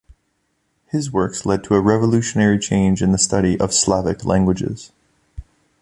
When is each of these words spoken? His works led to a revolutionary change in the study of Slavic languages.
His 0.87 1.11
works 1.11 1.45
led 1.45 1.63
to 1.65 1.75
a 1.75 1.79
revolutionary 1.79 2.57
change 2.57 3.03
in 3.03 3.11
the 3.11 3.19
study 3.19 3.59
of 3.59 3.71
Slavic 3.71 4.25
languages. 4.25 4.91